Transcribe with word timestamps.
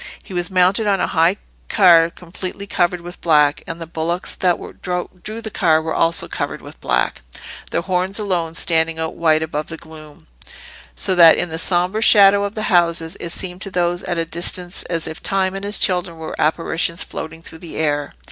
He 0.23 0.33
was 0.33 0.49
mounted 0.49 0.87
on 0.87 0.99
a 0.99 1.05
high 1.05 1.37
car 1.69 2.09
completely 2.09 2.65
covered 2.65 3.01
with 3.01 3.21
black, 3.21 3.61
and 3.67 3.79
the 3.79 3.85
bullocks 3.85 4.33
that 4.37 4.57
drew 4.81 5.41
the 5.41 5.51
car 5.51 5.79
were 5.79 5.93
also 5.93 6.27
covered 6.27 6.59
with 6.59 6.81
black, 6.81 7.21
their 7.69 7.81
horns 7.83 8.17
alone 8.17 8.55
standing 8.55 8.97
out 8.97 9.13
white 9.13 9.43
above 9.43 9.67
the 9.67 9.77
gloom; 9.77 10.25
so 10.95 11.13
that 11.13 11.37
in 11.37 11.49
the 11.49 11.59
sombre 11.59 12.01
shadow 12.01 12.43
of 12.45 12.55
the 12.55 12.63
houses 12.73 13.15
it 13.19 13.31
seemed 13.31 13.61
to 13.61 13.69
those 13.69 14.01
at 14.05 14.17
a 14.17 14.25
distance 14.25 14.81
as 14.85 15.05
if 15.05 15.21
Time 15.21 15.53
and 15.53 15.63
his 15.63 15.77
children 15.77 16.17
were 16.17 16.33
apparitions 16.41 17.03
floating 17.03 17.43
through 17.43 17.59
the 17.59 17.77
air. 17.77 18.13